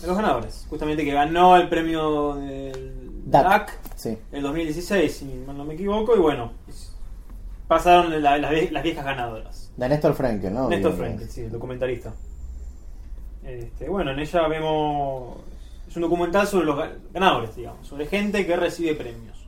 ganadores. 0.00 0.06
Los 0.08 0.16
ganadores. 0.16 0.66
Justamente 0.70 1.04
que 1.04 1.12
ganó 1.12 1.56
el 1.56 1.68
premio 1.68 2.34
del 2.36 3.22
DAC. 3.26 3.44
DAC 3.44 3.78
Sí. 3.96 4.18
el 4.32 4.42
2016, 4.42 5.12
si 5.14 5.24
mal 5.46 5.56
no 5.56 5.64
me 5.64 5.74
equivoco, 5.74 6.16
y 6.16 6.18
bueno, 6.18 6.52
pasaron 7.68 8.10
la- 8.22 8.38
las, 8.38 8.50
vie- 8.52 8.70
las 8.70 8.82
viejas 8.82 9.04
ganadoras. 9.04 9.72
De 9.76 9.88
Néstor 9.88 10.14
Frankel, 10.14 10.52
¿no? 10.52 10.68
Néstor 10.68 10.92
Frankel, 10.94 11.28
sí, 11.28 11.42
el 11.42 11.50
documentalista. 11.52 12.12
Este, 13.44 13.88
bueno, 13.88 14.10
en 14.12 14.18
ella 14.20 14.46
vemos. 14.48 15.36
Es 15.88 15.96
un 15.96 16.02
documental 16.02 16.46
sobre 16.46 16.66
los 16.66 16.76
ga- 16.76 16.94
ganadores, 17.12 17.54
digamos, 17.56 17.86
sobre 17.86 18.06
gente 18.06 18.46
que 18.46 18.56
recibe 18.56 18.94
premios. 18.94 19.38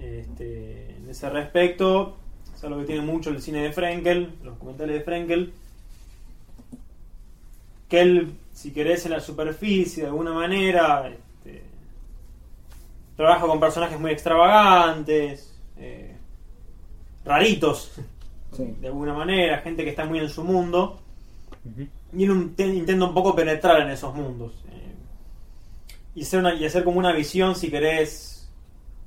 Este, 0.00 0.96
en 0.96 1.08
ese 1.10 1.28
respecto, 1.30 2.16
es 2.54 2.62
algo 2.64 2.78
que 2.80 2.86
tiene 2.86 3.02
mucho 3.02 3.30
el 3.30 3.42
cine 3.42 3.62
de 3.62 3.72
Frankel, 3.72 4.34
los 4.42 4.54
documentales 4.54 4.94
de 4.96 5.00
Frankel. 5.02 5.52
Que 7.88 8.00
él, 8.00 8.34
si 8.58 8.72
querés, 8.72 9.04
en 9.06 9.12
la 9.12 9.20
superficie, 9.20 10.02
de 10.02 10.08
alguna 10.08 10.32
manera, 10.32 11.08
este, 11.08 11.62
trabaja 13.16 13.46
con 13.46 13.60
personajes 13.60 14.00
muy 14.00 14.10
extravagantes, 14.10 15.56
eh, 15.78 16.16
raritos, 17.24 17.92
Sí. 18.52 18.64
de 18.80 18.88
alguna 18.88 19.12
manera, 19.14 19.58
gente 19.58 19.84
que 19.84 19.90
está 19.90 20.04
muy 20.06 20.18
en 20.18 20.28
su 20.28 20.42
mundo. 20.42 20.98
Y 22.16 22.24
él 22.24 22.30
un- 22.32 22.54
te- 22.56 22.66
intenta 22.66 23.04
un 23.04 23.14
poco 23.14 23.34
penetrar 23.36 23.80
en 23.82 23.90
esos 23.90 24.12
mundos. 24.14 24.52
eh, 24.72 24.94
y, 26.16 26.22
hacer 26.22 26.40
una, 26.40 26.54
y 26.54 26.64
hacer 26.64 26.82
como 26.82 26.98
una 26.98 27.12
visión, 27.12 27.54
si 27.54 27.70
querés, 27.70 28.50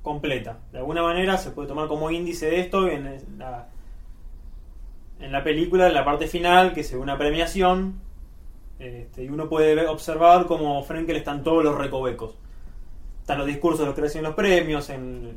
completa. 0.02 0.58
De 0.72 0.78
alguna 0.78 1.02
manera 1.02 1.36
se 1.36 1.50
puede 1.50 1.68
tomar 1.68 1.88
como 1.88 2.10
índice 2.10 2.46
de 2.46 2.60
esto 2.60 2.88
en 2.88 3.20
la, 3.38 3.68
en 5.20 5.30
la 5.32 5.44
película, 5.44 5.88
en 5.88 5.94
la 5.94 6.04
parte 6.06 6.26
final, 6.26 6.72
que 6.72 6.82
se 6.84 6.96
ve 6.96 7.02
una 7.02 7.18
premiación. 7.18 8.00
Este, 8.82 9.24
y 9.24 9.28
uno 9.28 9.48
puede 9.48 9.74
ver- 9.74 9.86
observar 9.86 10.46
como 10.46 10.82
Frenkel 10.82 11.16
están 11.16 11.42
todos 11.42 11.62
los 11.64 11.76
recovecos. 11.78 12.34
Están 13.20 13.38
los 13.38 13.46
discursos 13.46 13.80
de 13.80 13.86
los 13.86 13.94
que 13.94 14.00
reciben 14.00 14.24
los 14.24 14.34
premios, 14.34 14.90
en, 14.90 15.36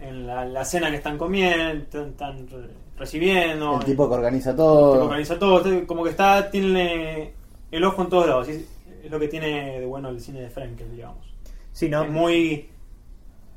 en 0.00 0.26
la, 0.26 0.44
la 0.44 0.64
cena 0.64 0.90
que 0.90 0.96
están 0.96 1.18
comiendo, 1.18 1.82
están, 1.82 2.08
están 2.10 2.48
re- 2.48 2.68
recibiendo. 2.96 3.78
El 3.80 3.84
tipo 3.84 4.08
que 4.08 4.14
organiza 4.14 4.50
que 4.52 4.56
todo. 4.58 5.04
organiza 5.04 5.38
todo, 5.38 5.86
como 5.86 6.04
que 6.04 6.10
está, 6.10 6.50
tiene 6.50 7.32
el 7.70 7.84
ojo 7.84 8.02
en 8.02 8.08
todos 8.08 8.26
lados. 8.28 8.48
y 8.48 8.52
Es, 8.52 8.64
es 9.04 9.10
lo 9.10 9.18
que 9.18 9.28
tiene 9.28 9.80
de 9.80 9.86
bueno 9.86 10.08
el 10.10 10.20
cine 10.20 10.40
de 10.42 10.50
Frankel, 10.50 10.90
digamos. 10.92 11.26
Sí, 11.72 11.88
¿no? 11.88 12.04
Es 12.04 12.10
muy. 12.10 12.68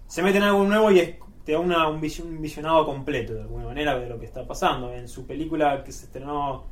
Se 0.07 0.23
mete 0.23 0.37
en 0.37 0.43
algo 0.45 0.63
nuevo 0.63 0.89
y 0.91 0.99
es- 0.99 1.15
te 1.45 1.51
da 1.53 1.59
una- 1.59 1.87
un, 1.87 1.99
visio- 2.01 2.25
un 2.25 2.41
visionado 2.41 2.85
completo, 2.85 3.33
de 3.33 3.41
alguna 3.41 3.65
manera, 3.65 3.97
de 3.99 4.09
lo 4.09 4.19
que 4.19 4.25
está 4.25 4.45
pasando. 4.47 4.91
En 4.93 5.07
su 5.07 5.25
película 5.27 5.83
que 5.83 5.91
se 5.91 6.05
estrenó 6.05 6.63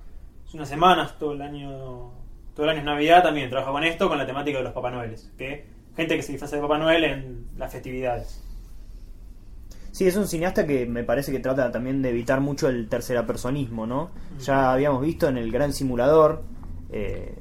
unas 0.53 0.69
semanas, 0.69 1.17
todo 1.17 1.33
el 1.33 1.41
año. 1.41 2.11
Todo 2.55 2.65
el 2.65 2.69
año 2.71 2.79
es 2.79 2.85
Navidad, 2.85 3.21
también 3.21 3.49
trabaja 3.49 3.71
con 3.71 3.83
esto, 3.83 4.09
con 4.09 4.17
la 4.17 4.25
temática 4.25 4.57
de 4.57 4.63
los 4.63 4.73
Papá 4.73 4.89
Noeles. 4.89 5.31
Que 5.37 5.65
gente 5.95 6.15
que 6.15 6.23
se 6.23 6.31
disfraza 6.31 6.55
de 6.55 6.61
Papá 6.61 6.77
Noel 6.77 7.03
en 7.03 7.47
las 7.57 7.71
festividades. 7.71 8.43
Sí, 9.91 10.07
es 10.07 10.15
un 10.15 10.27
cineasta 10.27 10.65
que 10.65 10.85
me 10.85 11.03
parece 11.03 11.31
que 11.31 11.39
trata 11.39 11.71
también 11.71 12.01
de 12.01 12.09
evitar 12.09 12.39
mucho 12.39 12.67
el 12.69 12.87
tercerapersonismo, 12.87 13.87
¿no? 13.87 14.11
Ya 14.39 14.71
habíamos 14.71 15.01
visto 15.01 15.27
en 15.27 15.37
El 15.37 15.51
Gran 15.51 15.73
Simulador, 15.73 16.43
eh, 16.91 17.35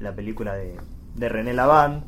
la 0.00 0.14
película 0.14 0.54
de, 0.54 0.76
de 1.14 1.28
René 1.28 1.52
Lavand, 1.52 2.04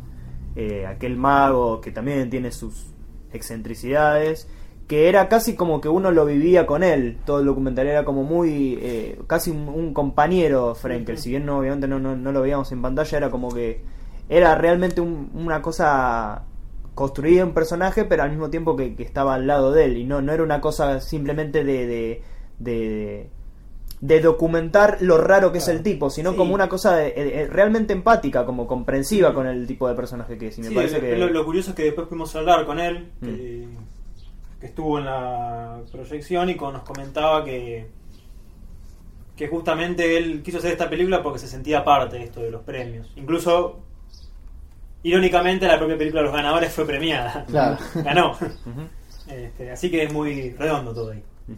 eh, 0.56 0.87
aquel 0.87 1.17
mago 1.17 1.81
que 1.81 1.93
también 1.93 2.31
tiene 2.31 2.51
sus 2.51 2.87
excentricidades, 3.33 4.48
que 4.91 5.09
era 5.09 5.29
casi 5.29 5.55
como 5.55 5.81
que 5.81 5.89
uno 5.89 6.11
lo 6.11 6.27
vivía 6.27 6.67
con 6.67 6.83
él, 6.83 7.17
todo 7.25 7.39
el 7.39 7.47
documental 7.47 7.87
era 7.87 8.05
como 8.05 8.25
muy, 8.25 8.77
eh, 8.83 9.21
casi 9.29 9.53
un, 9.53 9.69
un 9.69 9.95
compañero 9.95 10.75
Frenkel, 10.75 11.17
si 11.17 11.31
bien 11.31 11.47
no, 11.47 11.61
obviamente 11.61 11.87
no, 11.87 12.01
no, 12.01 12.17
no 12.17 12.33
lo 12.33 12.43
veíamos 12.43 12.73
en 12.73 12.83
pantalla, 12.83 13.17
era 13.19 13.31
como 13.31 13.55
que 13.55 13.83
era 14.29 14.57
realmente 14.57 15.01
un- 15.01 15.31
una 15.33 15.63
cosa 15.63 16.43
construía 16.97 17.45
un 17.47 17.55
personaje, 17.55 18.05
pero 18.05 18.25
al 18.25 18.31
mismo 18.31 18.51
tiempo 18.51 18.75
que, 18.75 18.97
que 18.97 19.05
estaba 19.05 19.35
al 19.35 19.47
lado 19.47 19.71
de 19.71 19.85
él. 19.85 19.97
Y 19.97 20.05
no, 20.05 20.23
no 20.23 20.33
era 20.33 20.43
una 20.43 20.61
cosa 20.61 21.00
simplemente 21.00 21.62
de, 21.62 21.87
de, 21.87 22.23
de, 22.59 23.31
de 24.00 24.21
documentar 24.21 24.99
lo 25.03 25.19
raro 25.19 25.53
que 25.53 25.59
es 25.59 25.69
el 25.69 25.84
tipo, 25.84 26.11
sino 26.11 26.33
Sí. 26.33 26.37
como 26.37 26.53
una 26.53 26.69
cosa 26.69 26.97
de- 26.97 27.09
eh, 27.11 27.15
eh, 27.43 27.47
realmente 27.49 27.93
empática, 27.93 28.45
como 28.45 28.67
comprensiva 28.67 29.33
con 29.33 29.47
el 29.47 29.69
tipo 29.69 29.87
de 29.89 29.95
personaje 29.95 30.37
que 30.37 30.49
es. 30.49 30.59
Y 30.59 30.62
me 30.62 30.69
Sí, 30.69 30.75
parece 30.75 31.00
que. 31.00 31.17
lo- 31.17 31.29
lo 31.29 31.45
curioso 31.45 31.71
es 31.71 31.77
que 31.77 31.84
después 31.84 32.09
pudimos 32.09 32.34
hablar 32.34 32.67
con 32.67 32.81
él, 32.81 33.12
que, 33.23 33.69
que 34.60 34.66
estuvo 34.66 34.98
en 34.98 35.06
la 35.06 35.81
proyección 35.91 36.50
y 36.50 36.54
nos 36.54 36.82
comentaba 36.82 37.44
que, 37.44 37.88
que 39.34 39.48
justamente 39.48 40.19
él 40.19 40.43
quiso 40.43 40.59
hacer 40.59 40.72
esta 40.72 40.91
película 40.91 41.22
porque 41.22 41.38
se 41.38 41.48
sentía 41.48 41.82
parte 41.82 42.19
de 42.19 42.25
esto 42.25 42.41
de 42.41 42.50
los 42.50 42.62
premios. 42.62 43.10
Incluso, 43.16 43.81
irónicamente, 45.03 45.66
la 45.66 45.78
propia 45.78 45.97
película 45.97 46.20
de 46.20 46.26
los 46.26 46.37
ganadores 46.37 46.72
fue 46.72 46.87
premiada. 46.87 47.47
Claro. 47.47 47.78
Ganó. 47.94 48.37
Este, 49.28 49.70
así 49.70 49.91
que 49.91 50.03
es 50.03 50.12
muy 50.12 50.50
redondo 50.50 50.93
todo 50.93 51.12
ahí. 51.12 51.25